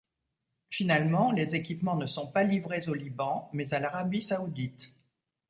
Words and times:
Finalement, 0.71 1.31
les 1.31 1.53
équipements 1.53 1.95
ne 1.95 2.07
sont 2.07 2.25
pas 2.25 2.41
livrés 2.43 2.87
au 2.89 2.95
Liban, 2.95 3.51
mais 3.53 3.71
à 3.71 3.79
l'Arabie 3.79 4.23
saoudite. 4.23 4.95